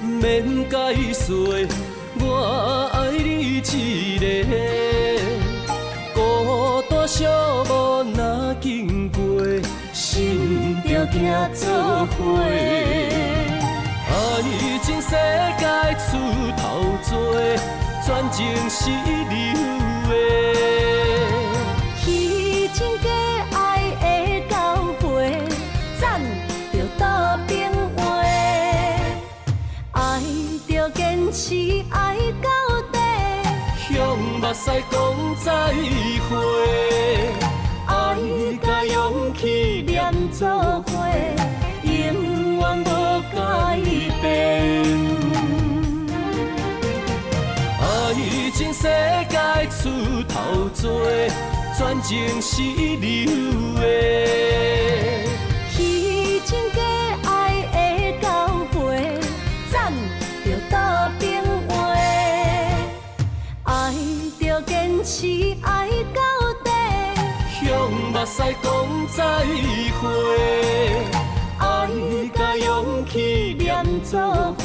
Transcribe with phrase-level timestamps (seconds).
[0.00, 0.74] 免解
[1.12, 1.32] 释，
[2.20, 3.60] 我爱你一
[4.18, 4.22] 个，
[6.14, 7.26] 孤单寂
[7.64, 7.70] 寞
[8.14, 8.20] 若
[8.60, 9.18] 经过，
[9.92, 11.14] 心着行
[11.54, 12.16] 作伙。
[14.06, 14.12] 爱
[14.82, 15.10] 情世
[15.58, 15.64] 界
[15.98, 16.06] 出
[16.56, 16.62] 头
[17.08, 17.12] 多，
[18.04, 18.36] 全情
[18.68, 18.90] 是
[34.54, 34.94] 目屎讲
[35.44, 35.50] 再
[36.28, 36.30] 会，
[37.86, 37.92] 爱
[38.62, 40.46] 甲勇气连做
[40.86, 40.88] 伙，
[41.82, 41.90] 永
[42.60, 42.86] 远无
[43.34, 43.36] 改
[44.22, 44.24] 变。
[47.80, 47.82] 爱
[48.54, 48.82] 情世
[49.28, 49.36] 界
[49.70, 49.90] 出
[50.28, 50.86] 头多，
[51.76, 52.62] 全情是
[53.00, 53.02] 流
[53.80, 53.82] 的。
[65.06, 65.26] 是
[65.60, 66.22] 爱到
[66.64, 66.70] 底，
[67.60, 69.22] 向目屎讲再
[70.00, 70.02] 会，
[71.58, 71.88] 爱
[72.34, 74.64] 甲勇气连做伙，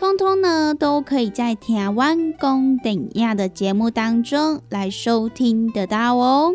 [0.00, 6.54] 通通呢都可以在台湾公等亚的节目当中来收听得到哦。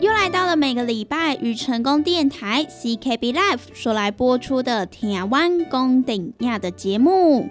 [0.00, 7.50] 又来到了每个礼拜与成功电台 CKB Life 所来播出的台湾公等亚的节目。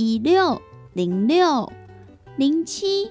[0.00, 0.62] 一六
[0.94, 1.70] 零六
[2.38, 3.10] 零七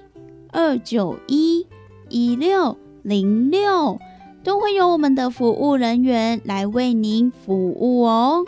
[0.50, 1.64] 二九一
[2.08, 4.00] 一六零六，
[4.42, 8.44] 都会有我们的服务人员来为您服务哦。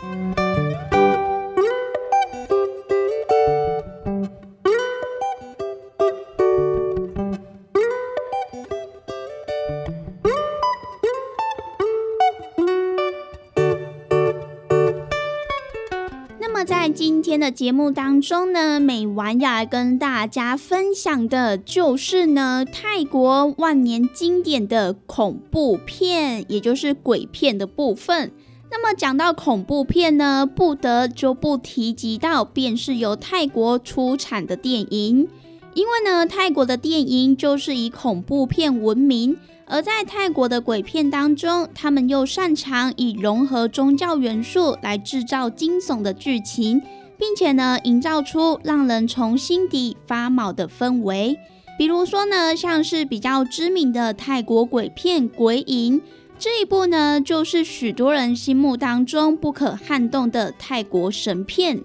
[17.05, 28.31] 今天的节目当中呢，美完要来跟大家分享的就是呢，泰国万年经典的恐怖片，也就是鬼片的部分。
[28.71, 35.27] 那么讲到恐怖片呢，不得就不提及到，便是由泰国出产的电影，
[35.73, 39.35] 因为呢，泰国的电影就是以恐怖片闻名。
[39.73, 46.79] 而在泰国的鬼片当中，他们又擅长以融合宗教元素来制造惊悚的剧情，
[47.17, 51.35] 并且呢，营造出让人从心底发毛的氛围。
[51.75, 55.99] 比如说呢，像是比较知名的泰国鬼片《鬼影》
[56.37, 61.81] 这一部呢，就是许多人心目当中不可撼动的泰国神片。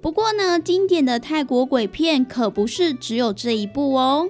[0.00, 4.28] 不过呢，经典的泰国鬼片可不是只有这一部哦。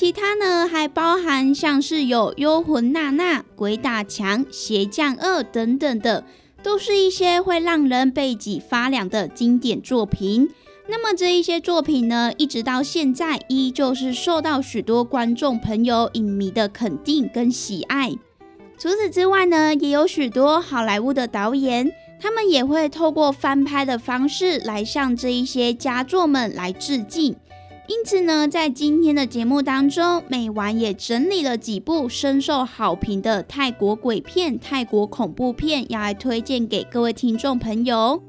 [0.00, 6.24] 其他呢，还包含像是有《幽魂娜娜》《鬼打墙》《邪将二》等等的，
[6.62, 10.48] 都是一些会让人背脊发凉的经典作品。
[10.86, 18.12] 那么这一些作品呢，一直到现在依旧是受到许多观众朋友、影迷的肯定跟喜爱。
[18.78, 21.90] 除此之外呢，也有许多好莱坞的导演，
[22.20, 27.34] 他们也会透过翻拍的方式来向这一些佳作们来致敬。
[27.88, 38.22] 因此呢，在今天的节目当中，美丸也整理了几部深受好评的泰国鬼片、泰国恐怖片，要来推荐给各位听众朋友。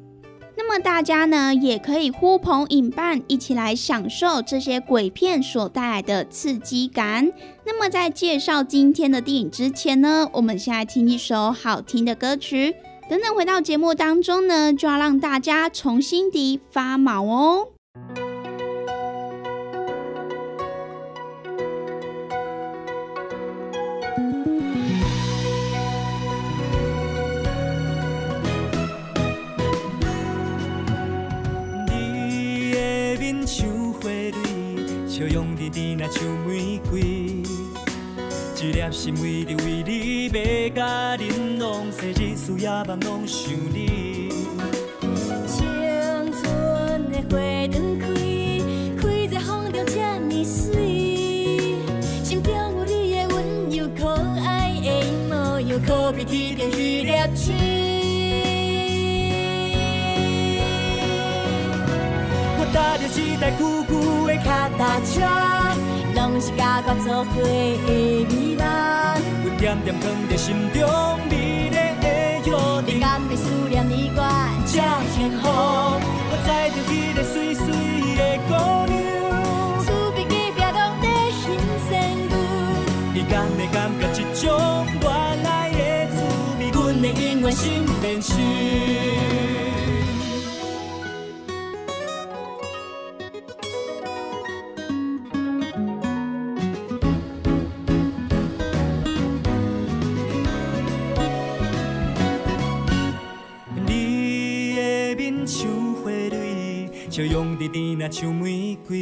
[0.55, 7.29] 那么大家呢，也可以呼朋引伴，一起来享受这些鬼片所带来的刺激感。
[7.65, 12.75] 那么在介绍今天的电影之前呢，我们先来听一首好听的歌曲。
[13.09, 17.67] 等等回到节目当中呢，就要让大家从心底发毛哦。
[35.27, 35.45] 像
[36.47, 44.29] 玫瑰，一粒心为你为你买甲玲珑，生日思夜梦拢想你。
[45.45, 45.65] 青
[46.31, 48.07] 春的花灯开，
[49.01, 51.75] 开在风中这么水，
[52.23, 54.07] 心中有你的温柔可
[54.45, 54.87] 爱的
[55.27, 57.78] 模样，可比天边许粒星。
[62.79, 63.91] 搭着一台旧旧
[64.25, 65.11] 的脚踏车。
[66.15, 67.47] 拢是甲我作伙的
[67.89, 68.63] 美梦，
[69.43, 70.79] 阮点点藏在心中
[71.29, 72.07] 美丽的
[72.45, 72.49] 约
[72.85, 72.87] 定。
[72.87, 74.17] 你敢会思念你我
[74.65, 74.79] 这
[75.13, 75.43] 幸福？
[76.31, 77.65] 我载着迄个水水
[78.15, 78.49] 的姑
[78.87, 78.95] 娘，
[79.83, 81.05] 厝边隔壁拢在
[81.35, 81.43] 欣
[81.85, 81.91] 赏
[82.29, 82.33] 阮。
[83.13, 84.47] 你敢会感觉这种
[85.01, 85.03] 恋
[85.45, 85.81] 爱的
[86.15, 86.17] 滋
[86.59, 86.61] 味？
[86.71, 88.33] 阮会永远心连心。
[107.59, 108.99] 笑容甜甜啊，像玫瑰。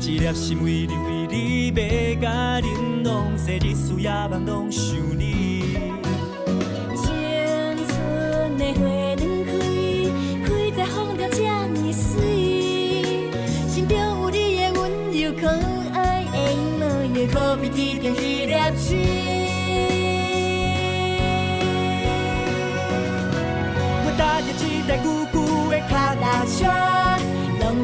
[0.00, 4.96] 一粒心为你为你买甲玲珑，生日思夜梦拢想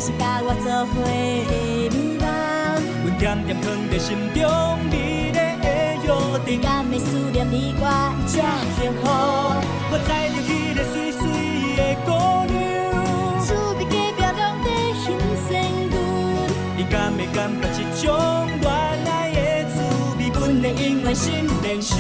[0.01, 1.11] 是甲我作伙的
[1.93, 2.25] 美梦。
[3.05, 4.41] 阮点点藏在心中
[4.91, 5.39] 美丽的
[6.03, 6.09] 约
[6.47, 6.59] 定。
[6.63, 7.85] 敢会思念你我
[8.27, 8.41] 这
[8.81, 9.03] 幸福？
[9.93, 11.21] 我载着迄个水水
[11.77, 12.09] 的姑
[12.49, 12.57] 娘，
[13.45, 14.67] 厝边隔壁拢在
[14.97, 15.05] 欣
[15.47, 15.49] 赏
[15.91, 15.95] 阮。
[16.79, 18.09] 你敢会感觉这种
[18.59, 18.65] 恋
[19.07, 19.39] 爱的
[19.69, 19.77] 滋
[20.17, 20.21] 味？
[20.33, 21.99] 阮会永远心连心。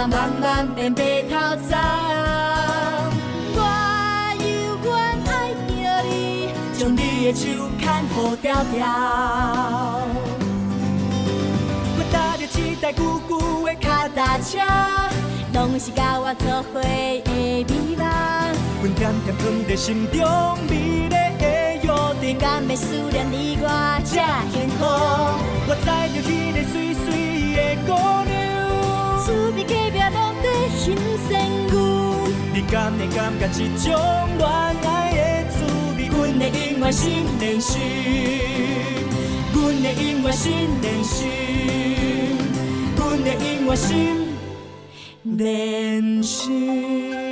[0.00, 1.36] 那慢慢变白头
[1.68, 1.78] 苍，
[3.52, 3.60] 我
[4.38, 4.48] 犹
[4.82, 4.90] 原
[5.28, 5.70] 爱着
[6.08, 7.44] 你，将你的手
[7.78, 8.08] 牵雨
[8.40, 8.78] 条条。
[11.98, 13.30] 我踏着一台旧旧
[13.66, 14.56] 的脚踏车，
[15.52, 16.88] 拢是甲我作伙的
[17.28, 17.62] 美
[17.98, 18.02] 梦。
[18.80, 20.18] 阮点点藏在心中
[20.66, 20.72] 美
[21.10, 21.44] 丽的
[21.82, 21.88] 约
[22.22, 23.68] 定，敢要思念你我
[24.06, 24.14] 这
[24.50, 24.80] 幸福？
[25.68, 27.19] 我载着迄个水水
[32.60, 33.90] 你敢会感觉一种
[34.36, 35.64] 恋爱的滋
[35.96, 36.08] 味？
[36.08, 37.80] 阮的永远心连心，
[39.54, 41.26] 阮的永远心连心，
[42.98, 44.28] 阮的永远心
[45.22, 47.29] 连心。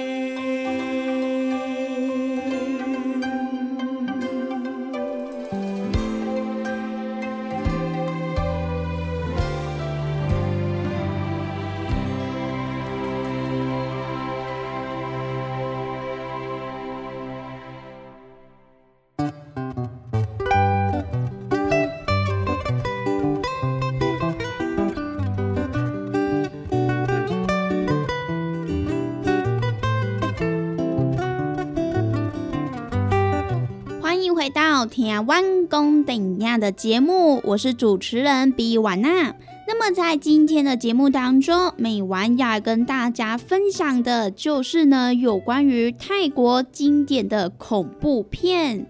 [35.18, 39.34] 到《天湾公顶亚》的节目，我是主持人比婉娜。
[39.66, 48.86] 那么在今天的节目当中，美婉要跟大家分享的就是呢，有关于泰国经典的恐怖片。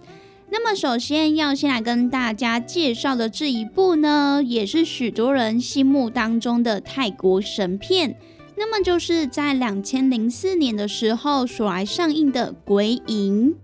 [0.50, 8.18] 那么首先要先来跟大家介绍的这一部呢，也是许多人心目当中的泰国神片。
[8.54, 13.54] 那么就是在两千零四年的时候所来上映的《鬼影》。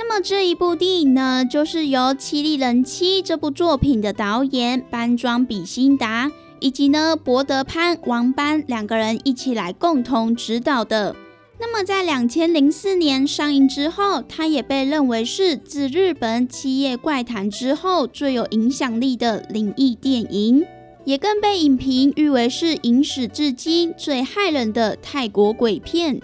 [0.00, 11.16] 那么这一部电影呢，就是由《七力人妻》这部作品的导演班庄比辛达，以及呢博德潘王班两个人一起来共同指导的。
[11.58, 20.64] 那么在两千零四年上映之后，它也被认为是自日本《七夜怪谈》之后最有影响力的灵异电影，
[21.04, 26.20] 也更被影评誉为是影史至今最骇人的泰国鬼片。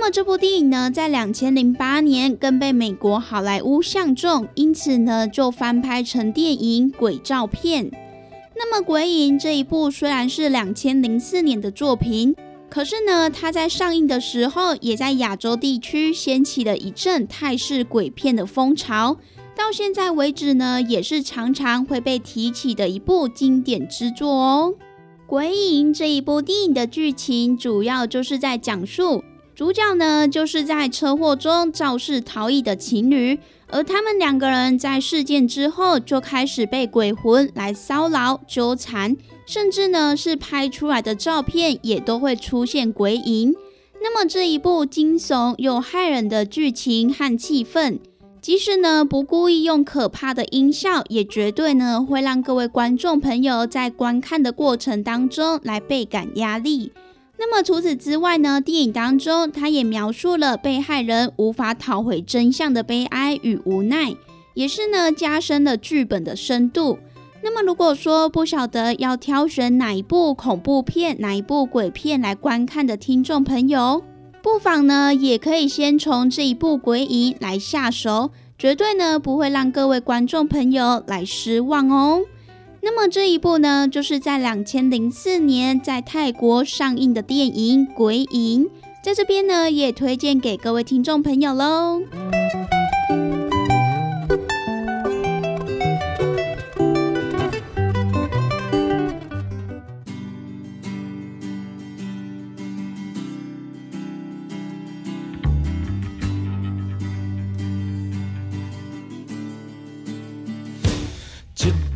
[0.00, 7.90] 那么这部电影呢，在两千零八年更被美国好莱坞相中，因此呢就翻拍成电影《鬼照片》。
[8.54, 12.36] 那么《鬼影》这一部虽然是两千零四年的作品，
[12.70, 19.16] 可是呢，它在上映的时候，也在亚洲地区掀起了一阵泰式鬼片的风潮。
[19.56, 24.74] 到现在为止呢，也是常常会被提起的一部经典之作哦。
[25.26, 29.24] 《鬼影》这一部电影的剧情，主要就是在讲述。
[29.58, 33.36] 主角呢，就是在车祸中肇事逃逸的情侣，
[33.66, 43.52] 而他们两个人在事件之后就开始被鬼魂来骚扰、纠缠，甚至呢是拍出来的照片也都会出现鬼影。
[44.00, 47.98] 那么这一部惊悚又骇人的剧情和气氛，
[48.40, 56.92] 即使呢不故意用可怕的音效，也绝对呢会让各位观众朋友在观看的过程当中来倍感压力。
[57.40, 58.60] 那么除此之外呢？
[58.60, 64.16] 电影当中，他也描述了被害人无法讨回真相的悲哀与无奈，
[64.54, 66.98] 也是呢加深了剧本的深度。
[67.40, 74.02] 那么如果说不晓得要挑选哪一部恐怖片、哪一部鬼片来观看的听众朋友，
[74.42, 82.22] 不妨呢也可以先从这一部《鬼影》来下手，绝对呢不会让各位观众朋友来失望哦。
[82.80, 88.64] 那么这一部呢，就是在两千零四年在泰国上映的电影《鬼影》，
[89.02, 92.00] 在这边呢也推荐给各位听众朋友喽。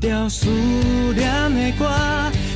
[0.02, 0.50] 条思
[1.14, 1.88] 念的歌，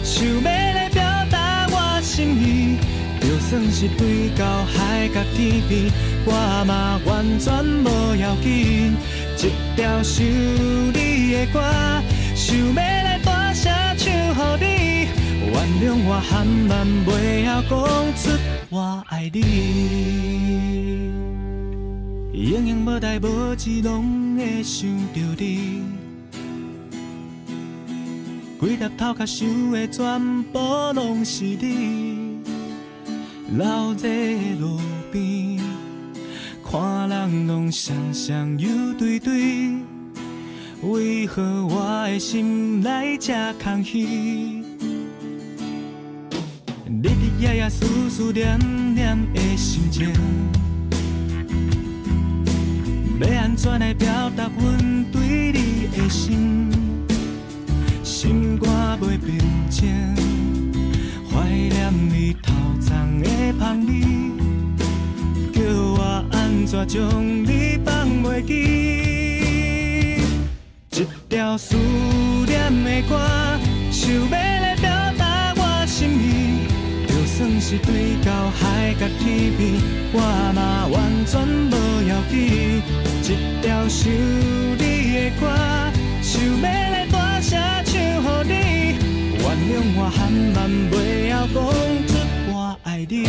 [0.02, 1.00] 想要来表
[1.30, 2.76] 达我心意。
[3.20, 5.88] 就算是对到海角天边，
[6.26, 6.32] 我
[6.66, 8.96] 嘛完全无要紧。
[9.38, 11.62] 一条想你的歌，
[12.34, 15.06] 想要来大声唱给你。
[15.46, 17.70] 原谅我含慢袂晓讲
[18.16, 18.36] 出
[18.70, 19.38] 我爱你，
[22.32, 25.95] 永远无代无志，拢会想着你。
[28.58, 30.58] 规粒头壳想的全部
[30.94, 32.38] 拢是你，
[33.50, 34.08] 流在
[34.58, 34.80] 路
[35.12, 35.60] 边，
[36.64, 39.74] 看人拢双双又对对，
[40.82, 44.62] 为何我的心内这空虚？
[46.86, 48.58] 日日夜夜思思念
[48.94, 50.10] 念的心情，
[53.20, 56.70] 要安怎来表达阮对你的心？
[58.18, 59.92] 心肝袂平静，
[61.30, 63.28] 怀念你头鬃的
[63.60, 63.92] 香味，
[65.52, 65.60] 叫
[65.92, 68.54] 我安怎将你放袂记？
[70.92, 71.76] 一条思
[72.46, 73.20] 念的歌，
[73.90, 76.66] 想要来表达我心意。
[77.06, 79.74] 就算是对到海角天边，
[80.14, 80.20] 我
[80.54, 80.96] 嘛完
[81.26, 81.74] 全无
[82.08, 82.80] 要紧。
[83.24, 84.10] 一条想
[84.78, 84.80] 你
[85.12, 85.44] 的歌，
[86.22, 86.95] 想要。
[89.68, 91.56] 谅我含慢袂晓讲
[92.06, 92.14] 出
[92.52, 93.04] 我爱。
[93.08, 93.26] 你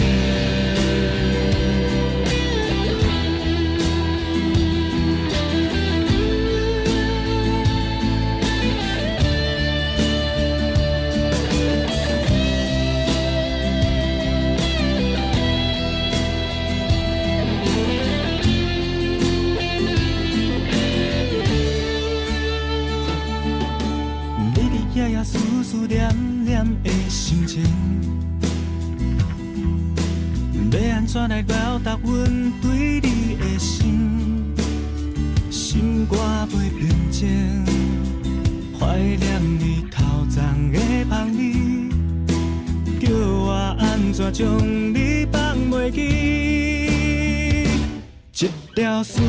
[48.98, 49.22] 条思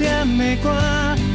[0.00, 0.68] 念的歌，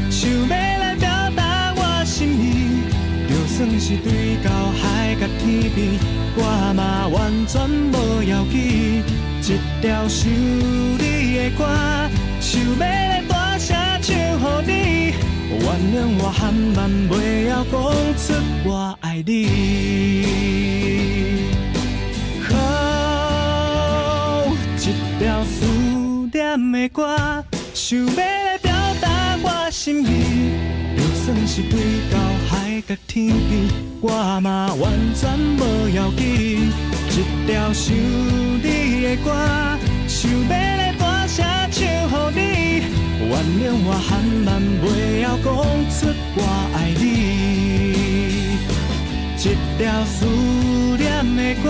[0.09, 2.83] 想要来表达我心意。
[3.29, 5.97] 就算是对到海角天边，
[6.35, 6.39] 我
[6.75, 7.61] 嘛完全
[7.93, 9.01] 无要紧。
[9.41, 11.63] 一条想你的歌，
[12.41, 14.19] 想要来大声唱予
[14.67, 15.13] 你。
[15.49, 15.63] 原
[15.95, 17.73] 谅我含慢袂晓讲
[18.17, 18.33] 出
[18.65, 19.29] 我爱你。
[22.49, 22.53] 哦，
[24.77, 24.79] 一
[25.23, 25.65] 条思
[26.33, 27.40] 念的歌，
[31.69, 31.79] 对
[32.11, 32.17] 到
[32.49, 33.51] 海角天边，
[34.01, 36.71] 我嘛完全无要紧。
[37.09, 37.13] 一
[37.45, 39.27] 条想你的歌，
[40.07, 42.39] 想要来大声唱予你。
[43.29, 44.09] 原谅我含
[44.45, 45.45] 慢袂晓讲
[45.91, 45.97] 出
[46.35, 46.39] 我
[46.73, 47.01] 爱你。
[49.37, 49.43] 一
[49.77, 50.25] 条思
[50.97, 51.03] 念
[51.35, 51.65] 的歌，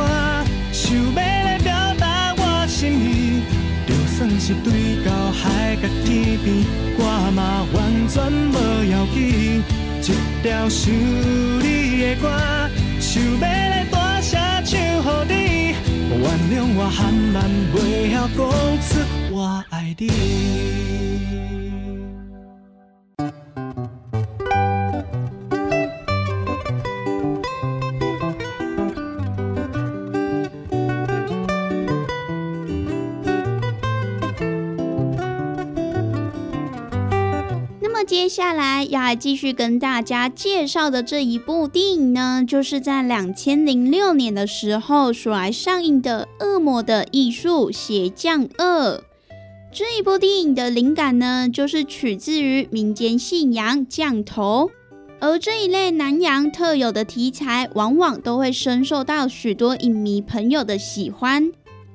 [0.71, 3.41] 想要来表达我心意。
[3.87, 6.63] 就算是对到海角天边，
[6.97, 7.01] 我
[7.35, 8.55] 嘛完全无
[8.91, 9.63] 要紧。
[10.41, 12.27] 条想你的歌，
[12.99, 15.75] 想要来大声唱予你。
[16.09, 17.37] 原谅我含万
[17.71, 18.39] 袂晓讲
[18.81, 18.89] 出
[19.31, 21.60] 我爱你。
[38.11, 48.97] 接下来要来继续跟大家介绍的这一部电影呢，就是在两千零六年的时候所来上映的《恶魔的艺术：鞋匠二》。
[49.71, 54.69] 这一部电影的灵感呢，就是取自于民间信仰降头，
[55.21, 61.49] 而这一类南洋特有的题材，往往都会深受到许多影迷朋友的喜欢。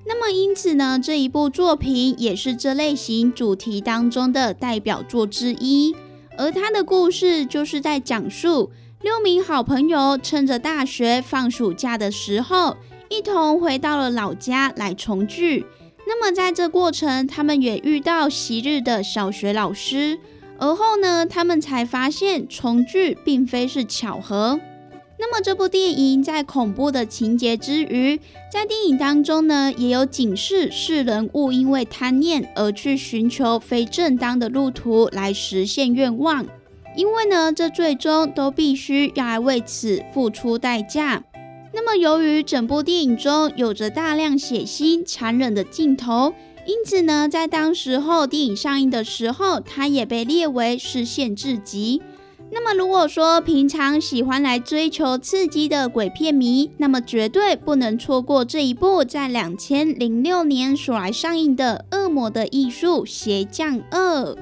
[0.06, 5.94] 那么因此呢，这一部作品也是这类型主题当中的代表作之一。
[6.36, 8.70] 而他的故事就是在讲述
[9.02, 12.76] 六名好朋友趁着大学放暑假的时候，
[13.08, 15.66] 一同回到了老家来重聚。
[16.06, 20.18] 那么在这过程，他们也遇到昔日的小学老师。
[20.58, 24.58] 而后呢，他们才发现重聚并非是巧合。
[25.18, 28.20] 那么这部电影在恐怖的情节之余，
[28.52, 36.46] 在电影当中呢，也有警示世人勿因为贪念而去寻求非正当的路途来实现愿望，
[36.94, 41.24] 因为呢，这最终都必须要来为此付出代价。
[41.72, 46.34] 那么由于整部电影中有着大量血腥、残忍的镜头，
[46.66, 52.02] 因此呢，在当时候电影上映的时候，它也被列为是限制级。
[52.50, 64.34] 那么，如果说平常喜欢来追求刺激的鬼片迷，那么绝对不能错过这一部在两千零六年所来上映的《恶魔的艺术：鞋匠二》。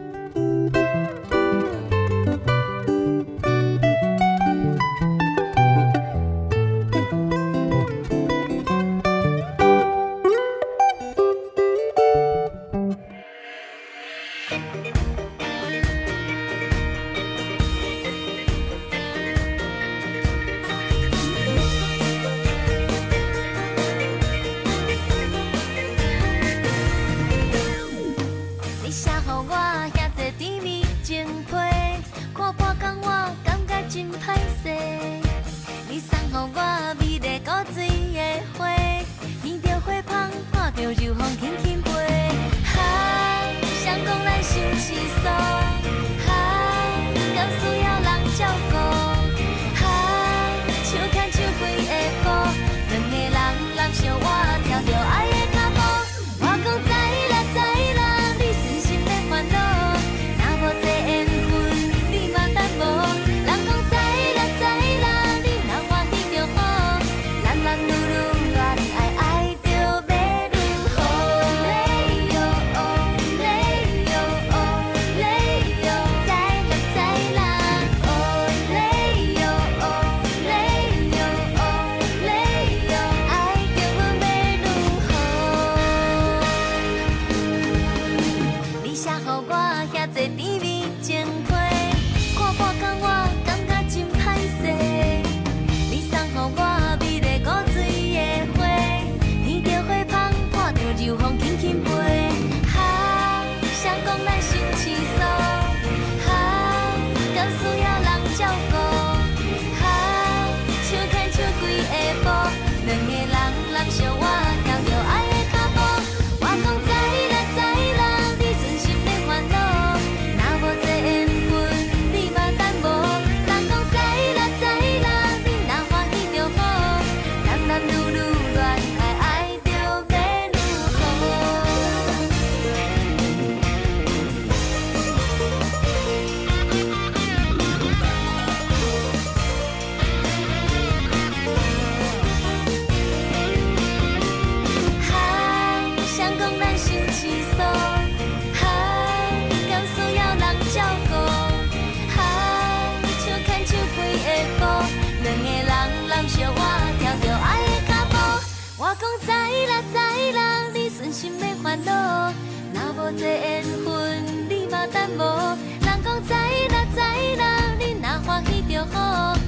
[168.92, 169.43] 欢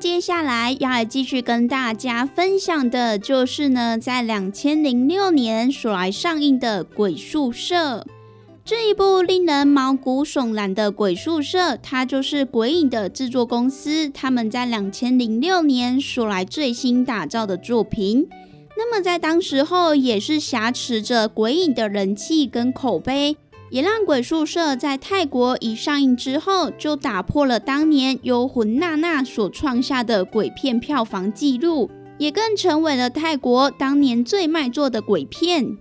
[0.00, 7.98] 接下来要来继续跟大家分享的就是呢，在两千零六年所来上映的《鬼宿舍》
[8.64, 18.26] 这一部令人毛骨悚然的鬼宿舍，它就是鬼影的制作公司他们在两千零六年所来最新打造的作品。
[18.78, 23.36] 那么在当时候也是挟持着鬼影的人气跟口碑，
[23.70, 35.78] 也让《鬼宿舍》在泰国一上映之后，就打破了当年由魂娜娜所创下的鬼片票房纪录，也更成为了泰国当年最卖座的鬼片。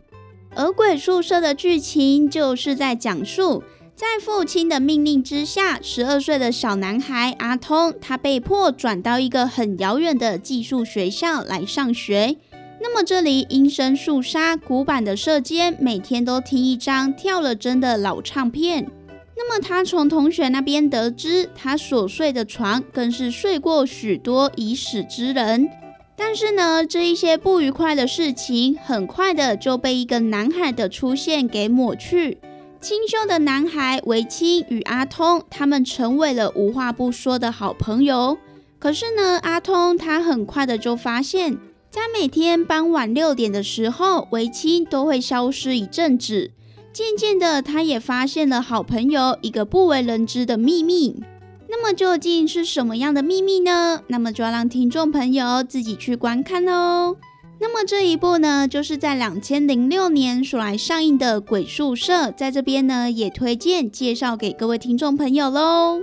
[0.56, 3.64] 而《鬼宿舍》的剧情就是在讲述，
[3.96, 12.38] 在父亲的命令之下，十二岁的小男孩阿通，他被迫转到一个很遥远的寄宿学校来上学。
[12.82, 18.90] 那么这里阴森肃杀、古板的社间，每天都听一张跳了针的老唱片。
[19.36, 25.70] 那么他从同学那边得知，他所睡的床更是睡过许多已死之人。
[26.16, 32.38] 但是呢，这一些不愉快的事情，很快的就被一个男孩的出现给抹去。
[32.82, 38.38] 清秀的男孩维清与阿通，他们成为了无话不说的好朋友。
[38.78, 41.58] 可是呢，阿通他很快的就发现，
[41.92, 46.52] 在每天傍晚六点的时候，维清都会消失一阵子。
[46.94, 51.20] 渐渐的，他也发现了好朋友一个不为人知的秘密。
[51.68, 54.04] 那么究竟是什么样的秘密呢？
[54.08, 57.18] 那么就要让听众朋友自己去观看喽。
[57.60, 66.00] 那么这一部呢，就是在两千零六年所来上映的《鬼宿舍》，在这边呢也推荐介绍给各位听众朋友喽。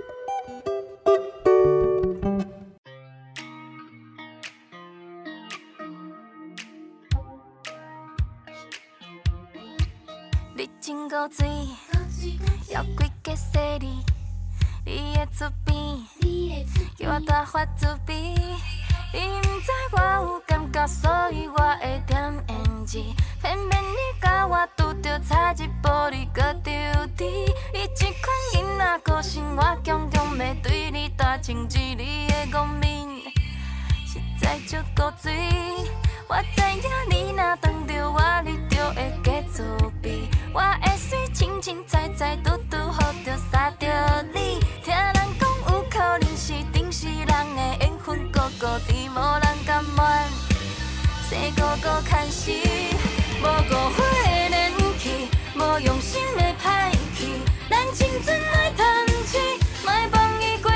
[10.86, 11.66] 真古锥，
[12.70, 13.88] 要规个细哩，
[14.84, 15.74] 你的厝边，
[16.96, 18.36] 叫我大发慈悲。
[19.12, 23.02] 你毋知我有感觉，所以我会点胭脂。
[23.42, 26.70] 偏偏你甲我拄着差一步，你搁着
[27.16, 27.24] 伫。
[27.74, 31.78] 你这款囡仔个性，我强强要对你大情志。
[31.80, 33.08] 你的憨面
[34.06, 35.34] 实在足古锥。
[36.28, 39.62] 我知影你若当着我，你就会加自
[40.02, 40.28] 卑。
[40.52, 43.86] 我会水清清采采，拄拄好着撒着
[44.34, 44.60] 你。
[44.84, 49.98] 听人讲有可能是顶世人的缘分，孤孤伫无人甘愿，
[51.26, 52.52] 生孤孤牵死，
[53.40, 54.04] 无误会
[54.50, 59.40] 的年纪，无用心的歹去，咱青春爱趁钱，
[59.86, 60.70] 莫放伊过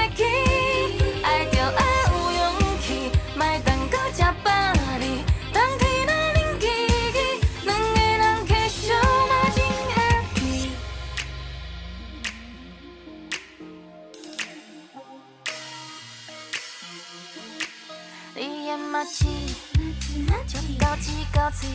[21.40, 21.66] 高刺高刺，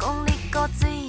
[0.00, 1.06] 讲你古锥，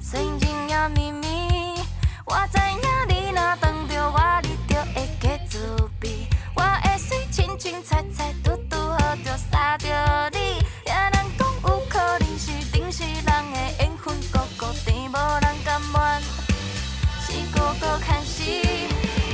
[0.00, 1.78] 生情也秘密。
[2.24, 5.58] 我知影你若当着我，你就会加自
[6.00, 6.26] 卑。
[6.54, 10.64] 我会水清清采采，拄拄好着撒着你。
[10.86, 16.22] 听人讲有可能是顶世人的缘分，孤孤甜无人甘愿，
[17.20, 18.42] 是孤孤牵死，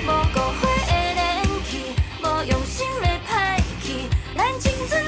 [0.05, 5.05] 无误会的年纪，无用心的歹去，咱青春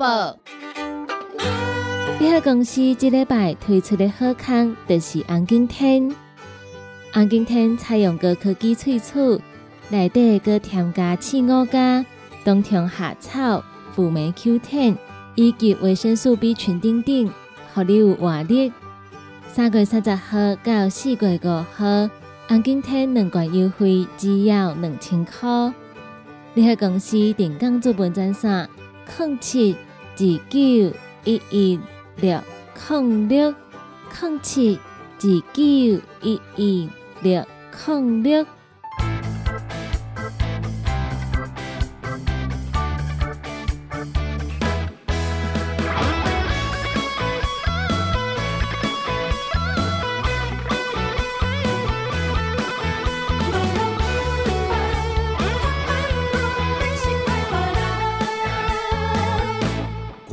[0.00, 0.34] 报。
[2.18, 6.10] 联合公司这礼拜推出的好康就是红景天。
[7.12, 9.42] 红景天采用高科技萃取，
[9.90, 12.02] 内底搁添加刺五加、
[12.46, 14.96] 冬虫夏草、辅酶 Q10
[15.34, 17.30] 以及维生素 B 群等等，
[17.74, 18.72] 让你有活力。
[19.52, 22.08] 三月三十号到四月五号，
[22.48, 25.72] 红景天两罐优惠只要两千块。
[26.54, 28.68] 联合公司定岗做本专线：
[29.18, 29.76] 零七
[30.20, 30.60] 二九
[31.24, 31.80] 一一。
[32.20, 32.38] 六
[32.88, 33.54] 零六
[34.12, 34.78] 零七
[35.18, 35.62] 二九
[36.20, 36.90] 一一
[37.22, 37.42] 六
[37.86, 38.59] 零六。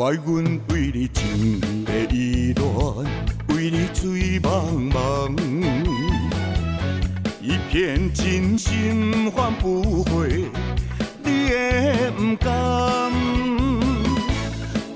[0.08, 3.06] 怪阮为你情的意乱，
[3.50, 5.36] 为你醉茫茫，
[7.42, 10.46] 一片真心换不回
[11.26, 13.12] 你的不甘。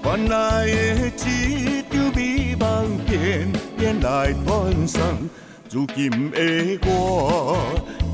[0.05, 5.01] 原来的一场美梦片片来断送，
[5.69, 7.57] 如今的我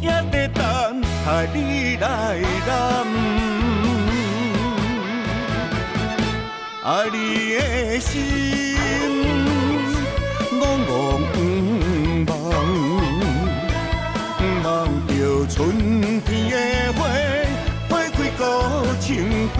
[0.01, 3.66] 也在等待你来临。
[6.89, 7.17] 爱你
[7.51, 8.77] 的心，
[10.53, 11.35] 我我不
[12.31, 12.33] 忘，
[14.63, 14.65] 忘
[15.05, 15.11] 着
[15.49, 15.53] 春
[16.21, 16.55] 天的
[16.93, 16.99] 花，
[17.89, 18.41] 花开搁
[19.01, 19.05] 青
[19.49, 19.59] 芳。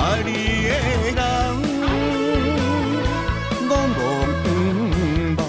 [0.00, 0.28] 爱你
[0.66, 0.68] 的
[1.14, 1.22] 人，
[3.70, 4.00] 我我
[4.42, 4.46] 不
[5.38, 5.46] 忘，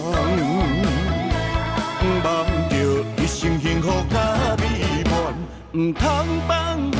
[2.24, 2.30] 忘
[2.70, 2.72] 着
[3.18, 4.16] 一生幸福甲
[4.58, 4.64] 美
[5.10, 5.12] 满，
[5.72, 6.06] 不通
[6.48, 6.99] 放。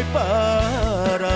[0.00, 0.18] 心爱
[1.08, 1.28] 别人，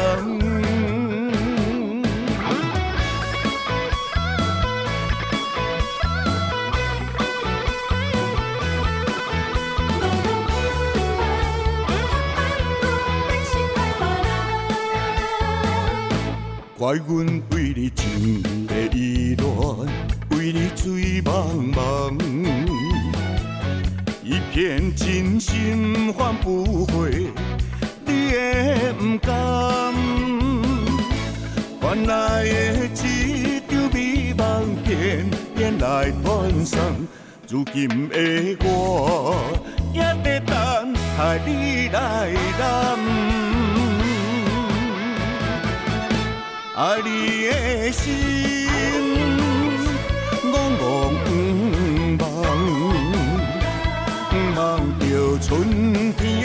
[16.79, 19.87] 怪阮为你情的意乱，
[20.31, 22.19] 为你醉茫茫，
[24.23, 26.84] 一片真心换不
[35.95, 36.77] 来断送，
[37.49, 38.17] 如今的
[38.65, 39.37] 我
[39.93, 42.37] 也在等待你来临。
[46.77, 48.11] 爱你的心，
[50.43, 50.85] 我我
[51.23, 52.27] 不忘，
[54.57, 54.59] 忘
[54.99, 55.03] 着
[55.39, 55.47] 春
[56.15, 56.45] 天的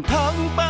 [0.00, 0.69] 不通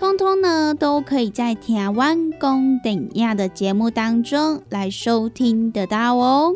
[0.00, 6.54] 通通呢都可以在台湾公等亚的节目当中来收听得到哦。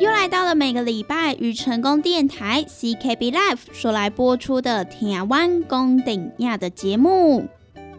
[0.00, 7.46] 又来到了每个礼拜与成功电台 CKB Life 所来播出的台湾公顶亚的节目。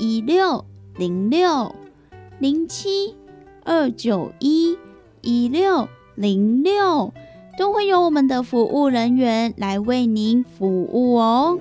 [0.00, 0.64] 一六
[0.96, 1.74] 零六
[2.38, 3.14] 零七
[3.64, 4.78] 二九一
[5.20, 7.12] 一六零六，
[7.58, 11.58] 都会有我们的服务人员来为您服务哦。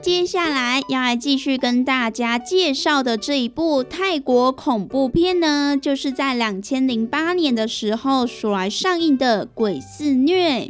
[0.00, 10.60] 接下来要来继续跟大家介绍的这一部泰国恐怖片呢，就是在两千零八年的时候所来上映的《鬼肆虐》。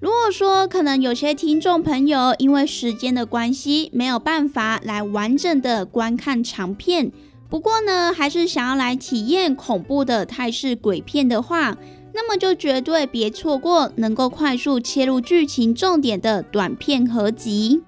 [0.00, 7.12] 如果说可能有些听众朋友因为时间的关系没有办法来完整的观看长片，
[7.48, 11.76] 不过呢还是想要来体验恐怖的泰式鬼片的话，
[12.12, 17.82] 那么就绝对别错过能够快速切入剧情重点的短片合集。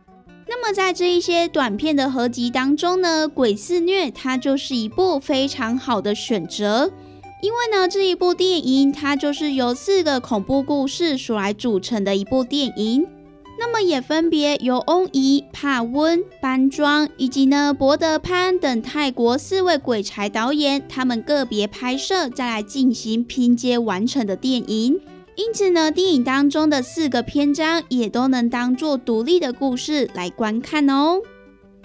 [0.50, 6.90] 那么在这一些短片的合集当中呢，《鬼肆虐》它就是一部非常好的选择，
[7.42, 13.06] 因为呢这一部电影它就是由四个恐怖故事所来组成的一部电影。
[13.60, 25.00] 那么也分别由翁怡、帕温、班庄以及呢博德潘等泰国四位鬼才导演，他们个别拍摄再来进行拼接完成的电影。
[25.38, 31.20] 因此呢，电影当中的四个篇章也都能当做独立的故事来观看哦。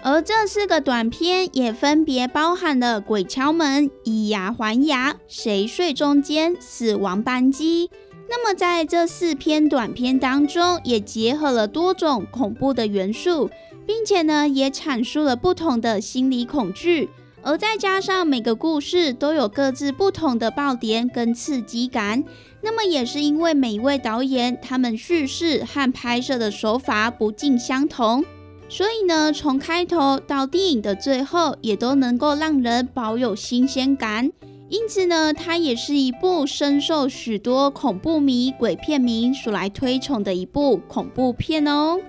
[0.01, 7.91] 而这四个短片也分别包含了《鬼敲门》、以牙还牙、谁睡中间、死亡扳机。
[8.27, 13.51] 那么在这四篇短片当中，也结合了多种恐怖的元素，
[13.85, 17.07] 并且呢，也阐述了不同的心理恐惧。
[17.43, 22.23] 而再加上每个故事都有各自不同的爆点跟刺激感，
[22.65, 28.23] 那么也是因为每一位导演他们叙事和拍摄的手法不尽相同，
[28.69, 34.31] 所以呢，从开头到电影的最后也都能够让人保有新鲜感。
[34.69, 41.99] 因此呢，它也是一部深受许多恐怖迷、鬼片迷所来推崇的一部恐怖片哦。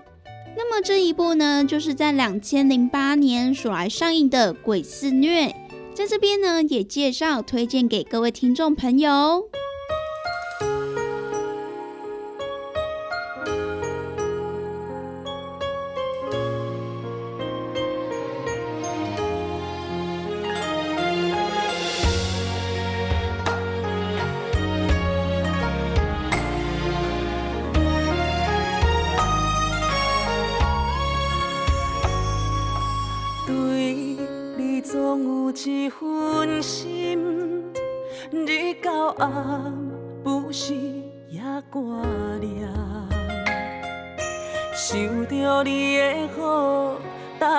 [0.56, 5.48] 那么这一部呢，就是在两千零八年所来上映的《鬼肆虐》，
[5.92, 9.42] 在这边呢也介绍推荐给各位听众朋友。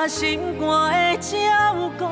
[0.07, 1.35] 心肝的照
[1.97, 2.05] 顾，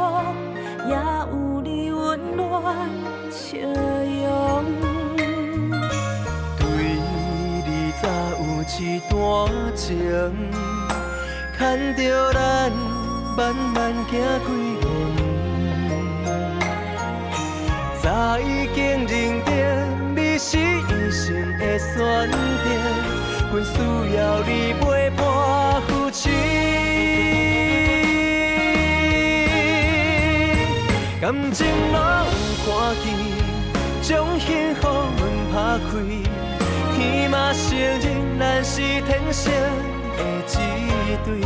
[0.90, 2.90] 也有你温暖
[3.30, 4.66] 笑容。
[6.58, 6.66] 对
[7.66, 8.08] 你早
[8.40, 8.42] 有
[8.80, 9.16] 一段
[9.76, 9.90] 情，
[11.58, 11.62] 牵
[11.96, 12.02] 着
[12.34, 12.72] 咱
[13.38, 14.50] 慢慢行几
[14.82, 14.86] 路。
[18.02, 18.42] 早已
[18.74, 19.12] 经认
[19.46, 19.52] 定
[20.16, 22.36] 你是一生的选择，
[23.52, 23.76] 阮需
[24.18, 24.82] 要你陪
[31.24, 32.00] 感情若有
[32.66, 32.68] 看
[33.02, 33.04] 见，
[34.02, 34.82] 将幸福
[35.16, 35.22] 门
[35.54, 35.56] 打
[35.88, 35.90] 开，
[36.98, 38.04] 天嘛承认
[38.38, 39.50] 咱是天生
[40.18, 40.46] 的一
[41.24, 41.40] 对，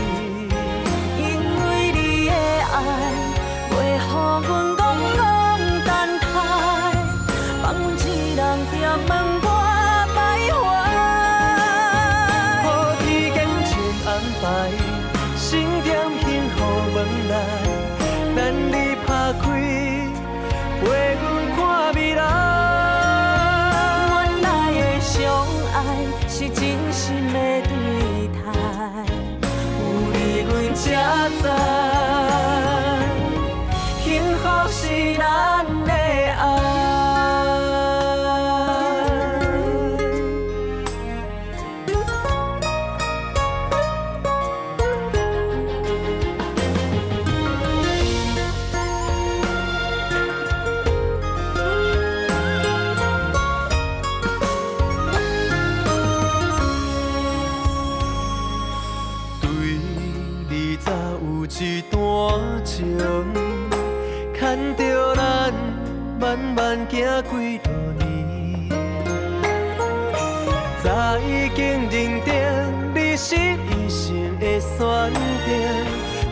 [1.19, 1.21] 因
[1.61, 1.63] 为
[1.93, 2.33] 你的
[2.73, 2.75] 爱，
[3.69, 4.09] 袂予阮。
[4.47, 4.49] 门
[9.05, 9.07] 外徘
[30.89, 31.86] 加载。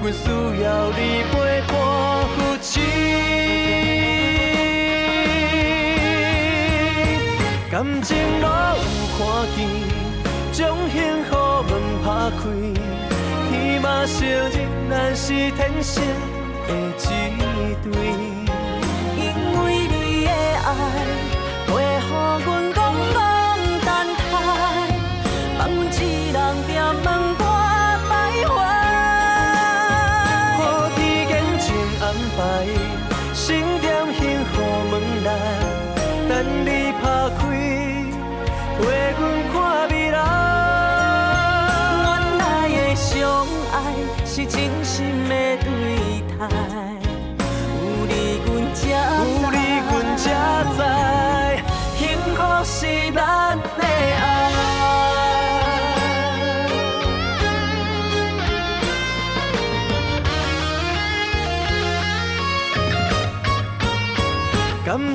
[0.05, 0.29] 阮需
[0.61, 0.99] 要你
[1.31, 1.33] 陪
[1.65, 1.73] 伴
[2.29, 2.69] 扶持。
[7.71, 8.45] 感情若
[8.77, 8.85] 有
[9.17, 9.19] 看
[9.55, 9.57] 见，
[10.51, 11.31] 将幸福
[11.63, 11.71] 门
[12.05, 12.39] 打开，
[13.49, 14.55] 天马行空，
[14.91, 15.95] 咱是天生
[16.67, 16.69] 的
[17.01, 17.01] 一
[17.83, 17.89] 对。
[19.17, 19.23] 因
[19.57, 20.69] 为你的爱，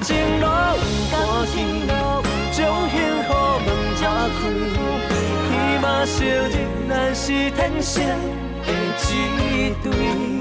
[0.03, 0.48] 情路有
[1.11, 1.12] 看
[1.53, 1.88] 见，
[2.53, 2.59] 将
[2.90, 2.94] 幸
[3.26, 3.28] 福
[3.64, 3.68] 门
[4.01, 4.05] 打
[4.36, 4.40] 开，
[5.48, 5.51] 天
[5.82, 6.18] 马行
[6.51, 6.55] 空，
[6.88, 7.94] 咱是天生
[8.64, 8.68] 的
[9.11, 10.39] 一对。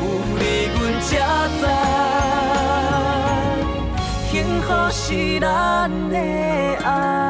[0.00, 0.04] 有
[0.38, 0.42] 你
[0.74, 1.08] 阮才
[1.60, 1.62] 知，
[4.30, 5.48] 幸福是咱
[6.08, 6.16] 的
[6.84, 7.29] 爱。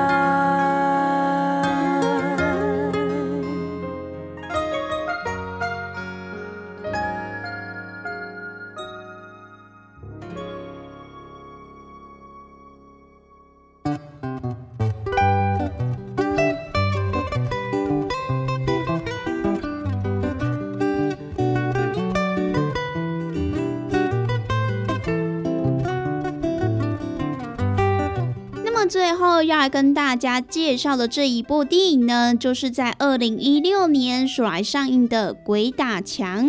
[29.50, 36.48] 要来跟大家介绍的这一部电影呢，就是在二零一六年所来上映的《鬼打墙》。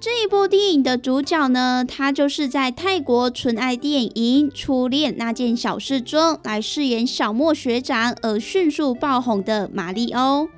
[0.00, 10.48] 这一部电影的主角呢，他就是在泰国纯爱电影《初恋那件小事》中来饰演小莫学长而迅速爆红的马里欧。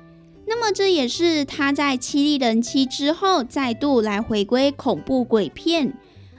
[0.47, 5.93] 那么这也是他在《七力人妻》之后再度来回归恐怖鬼片。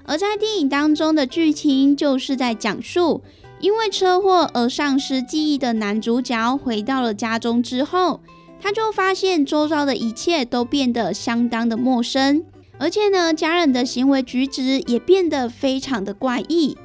[0.05, 3.21] 而在电影当中的剧情就是在讲述。
[3.61, 8.21] 因为车祸而丧失记忆的男主角回到了家中之后，
[8.61, 12.45] 他就发现周遭的一切都变得相当的陌生，
[12.79, 16.77] 而且呢，家人的行为举止也变得非常的怪异。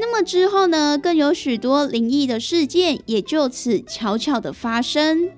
[0.00, 5.30] 那么之后呢，更有许多灵异的事件也就此悄悄的发生。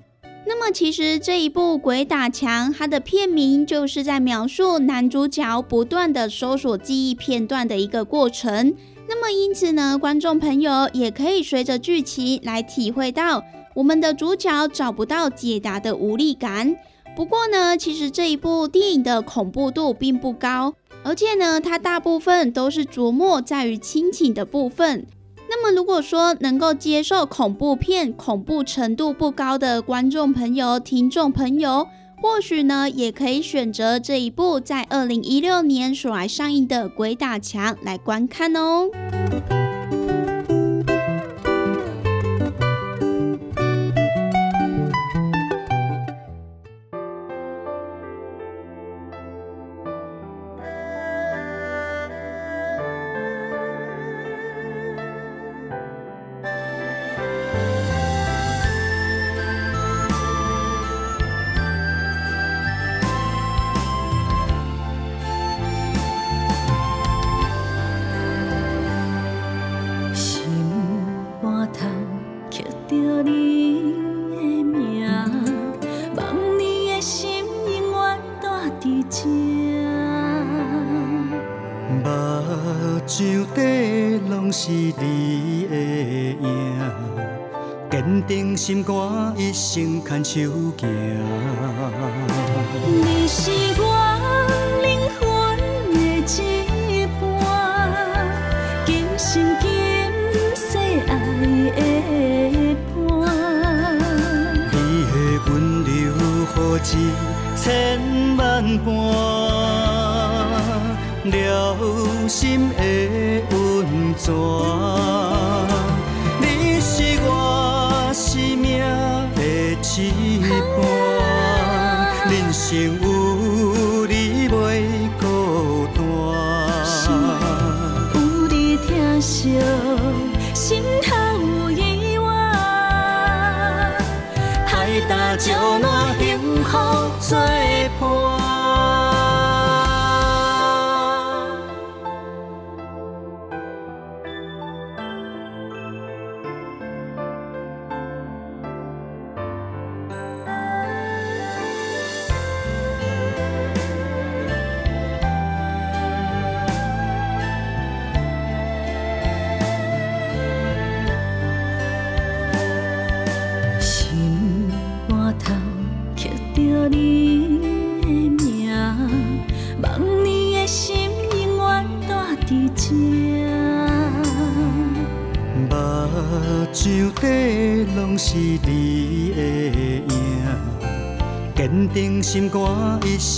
[0.46, 8.74] 那么其实这一部《鬼打墙》，它的片名就是在描述男主角不断的搜索记忆片段的一个过程。
[9.12, 13.42] 那么，因此呢，观众朋友也可以随着剧情来体会到
[13.74, 16.76] 我们的主角找不到解答的无力感。
[17.16, 25.04] 不过呢，其实这一部电影的恐怖度并不高，而且呢，它大部分都是琢磨在于亲情的部分。
[25.48, 31.88] 那么，如果说能够接受恐怖片恐怖程度不高的观众朋友、听众朋友，
[32.22, 38.90] 或许呢，也可以选择这一部在二零一六年所来上映的《鬼打墙》来观看哦。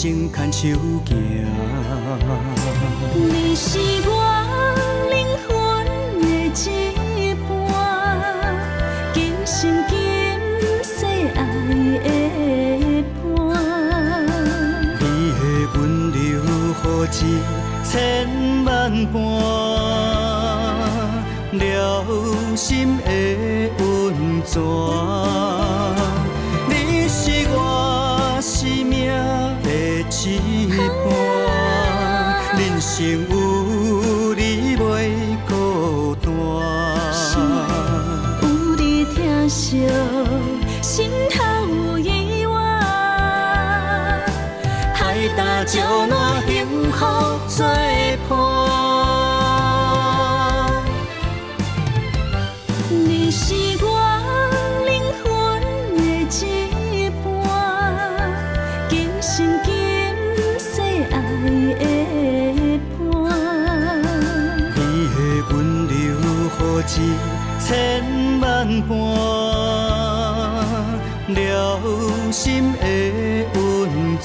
[0.02, 1.51] 一生牵手行。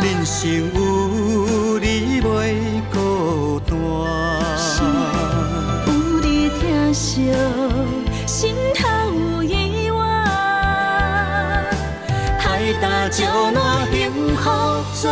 [0.01, 0.39] 人生
[0.73, 2.23] 有你袂
[2.91, 3.75] 孤单。
[5.87, 5.89] 有
[6.21, 7.31] 你疼惜，
[8.25, 8.81] 心头
[9.43, 9.99] 有意外，
[12.39, 14.49] 海大石烂，幸福。
[14.93, 15.09] 最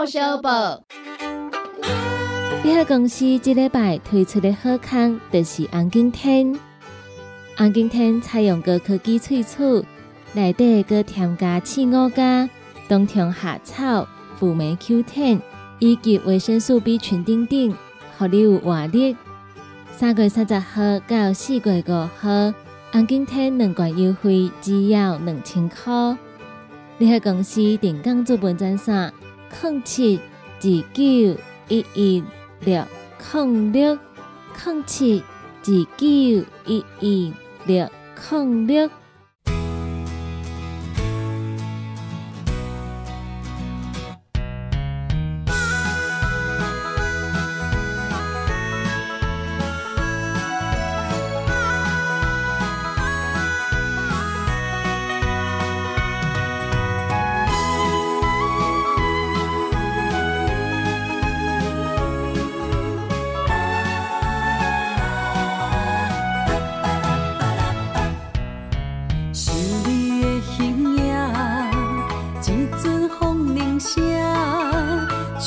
[0.00, 0.82] 康到小宝，
[2.64, 6.58] 你好公司这礼拜推出的好康就是红景天，
[7.54, 9.86] 红景天采用高科技萃取。
[10.32, 12.48] 内底搁添加刺五加、
[12.88, 15.40] 冬虫夏草、辅酶 Q10
[15.80, 17.74] 以及维生素 B 群等等，
[18.16, 19.14] 互你有活力。
[19.90, 22.54] 三月三十号到四月五号，
[22.90, 26.16] 红景天两罐优惠只要两千块。
[26.96, 29.12] 你喺公司定岗做本专线：
[29.50, 31.02] 零七二九
[31.68, 32.24] 一一
[32.60, 32.84] 六
[33.32, 33.98] 零六
[34.64, 35.22] 零七
[35.62, 36.06] 二九
[36.66, 37.32] 一一
[37.66, 37.88] 六
[38.30, 38.99] 零六。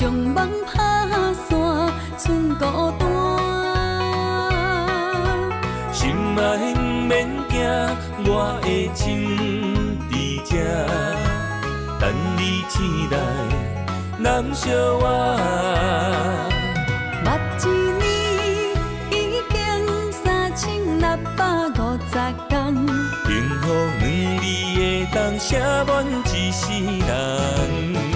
[0.03, 0.83] 将网拍
[1.47, 1.49] 散，
[2.17, 3.07] 剩孤单。
[5.93, 6.41] 心爱
[6.75, 7.55] 不免惊，
[8.25, 9.01] 我的情
[10.11, 10.51] 在这，
[12.01, 12.03] 等
[12.35, 12.75] 你醒
[13.11, 13.15] 来
[14.19, 15.07] 难相偎。
[18.01, 18.03] 一，
[19.09, 19.55] 已经
[20.11, 21.41] 三千六百
[21.79, 21.79] 五
[22.11, 22.13] 十
[22.49, 22.51] 天。
[23.25, 23.31] 两
[25.13, 26.73] 当写满一世
[27.07, 28.12] 人。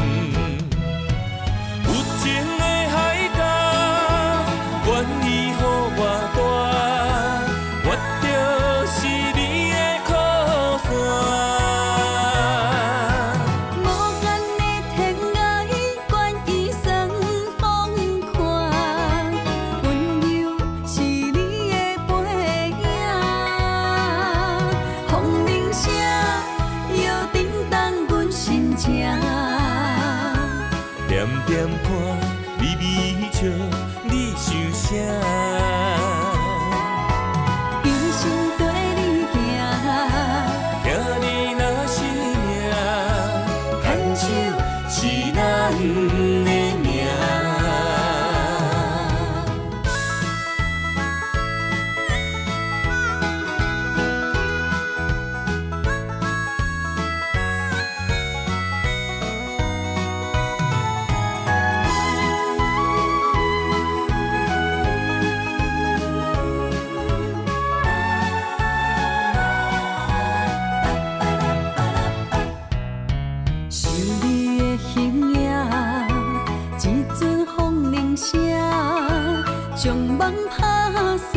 [79.87, 80.19] 将梦
[80.49, 81.33] 拍散，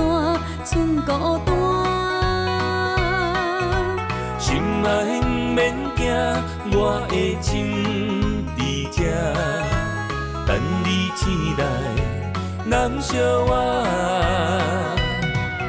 [0.65, 1.55] 剩孤单。
[4.41, 4.89] 心爱
[5.21, 6.03] 不免惊，
[6.73, 7.49] 我的心
[8.59, 8.59] 伫
[8.91, 8.99] 这，
[10.49, 10.51] 等
[10.83, 11.23] 你醒
[11.59, 11.63] 来，
[12.65, 13.15] 难相
[13.47, 13.55] 我。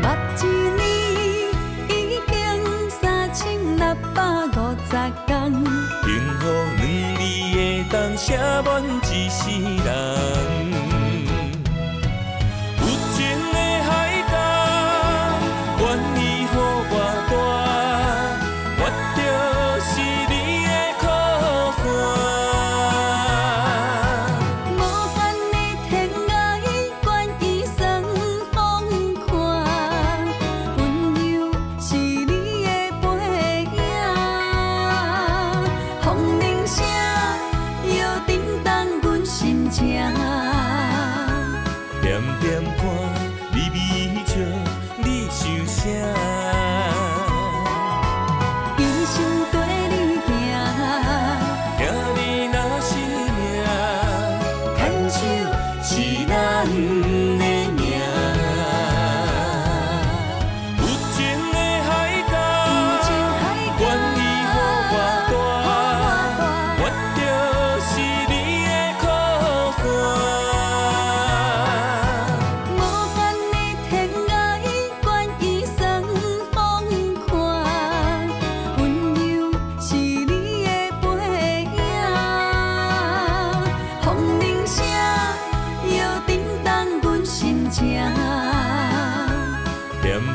[0.02, 0.04] 目
[0.42, 0.82] 一年
[1.88, 1.92] 已
[2.32, 2.34] 经
[2.90, 4.58] 三千六百五
[4.90, 4.92] 十
[5.28, 6.10] 天，幸
[6.40, 6.44] 福
[6.80, 6.82] 两
[7.16, 7.22] 字
[7.54, 8.26] 会当写
[8.66, 9.46] 满一生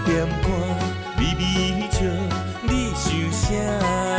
[0.07, 0.53] 点歌，
[1.19, 1.43] 微，微
[1.75, 1.99] 微笑，
[2.63, 4.16] 你想啥？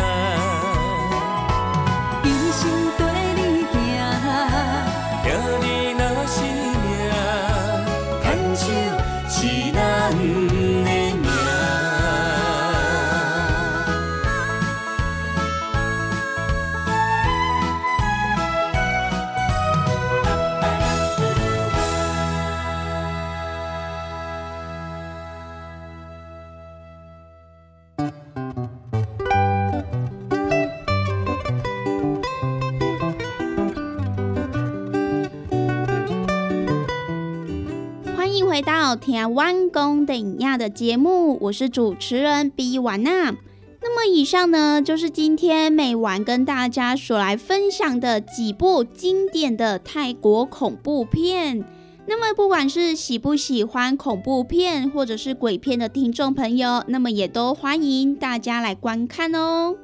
[39.37, 43.35] 弯弓等亚》的节目，我是主持人 B 婉娜。
[43.83, 51.63] 那么以上呢，就是今天美婉跟大家所来分享的几部经典的泰国恐怖片。
[52.07, 59.75] 那么不管是喜不喜欢恐怖片或者是鬼片的听众朋友，那么也都欢迎大家来观看哦。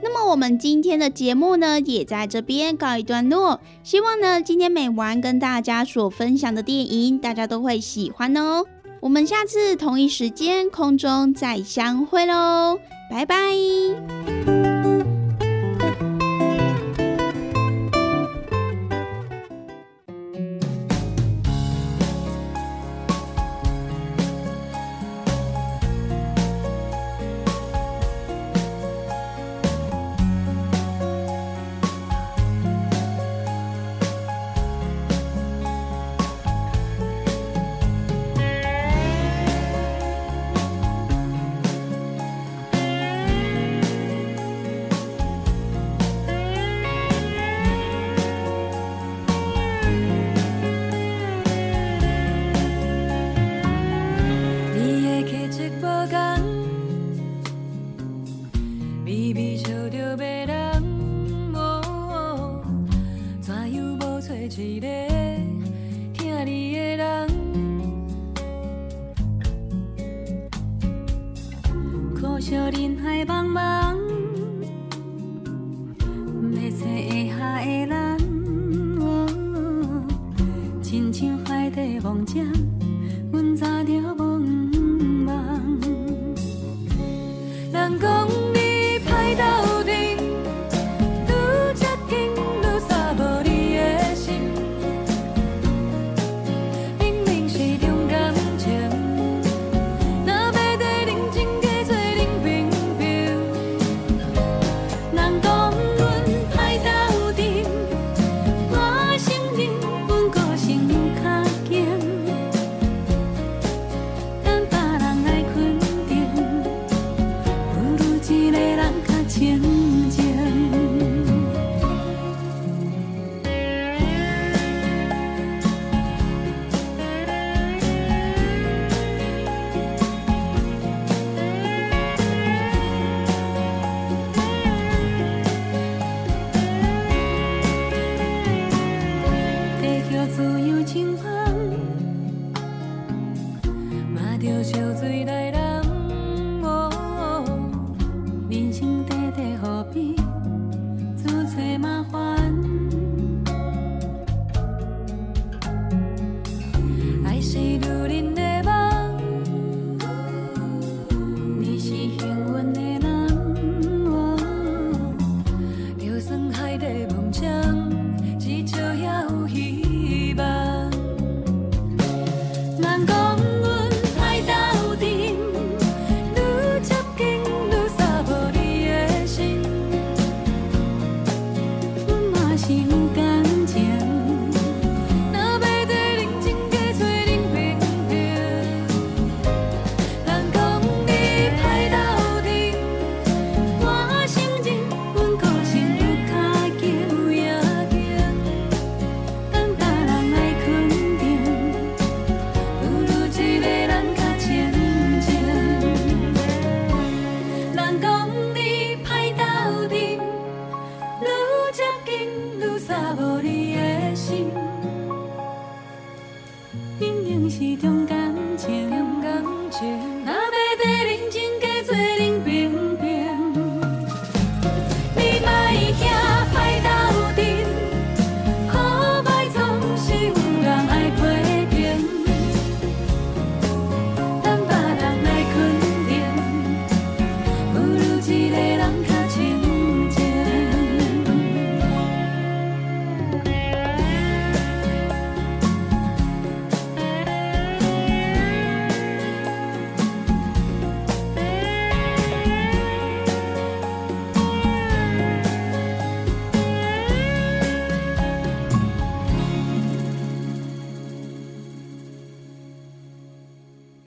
[0.00, 3.58] 那么我们今天的节目呢，也在这边告一段落。
[3.82, 8.64] 希望呢，今天美完跟大家所分享的电影，大家都会喜欢哦。
[9.02, 12.78] 我们下次同一时间空中再相会喽，
[13.10, 14.71] 拜拜。